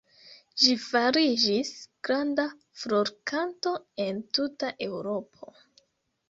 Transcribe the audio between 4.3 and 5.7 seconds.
tuta Eŭropo.